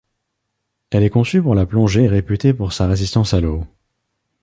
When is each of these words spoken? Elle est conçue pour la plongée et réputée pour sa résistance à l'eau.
Elle 0.89 1.03
est 1.03 1.11
conçue 1.11 1.43
pour 1.43 1.53
la 1.53 1.67
plongée 1.67 2.05
et 2.05 2.07
réputée 2.07 2.55
pour 2.55 2.73
sa 2.73 2.87
résistance 2.87 3.35
à 3.35 3.39
l'eau. 3.39 3.67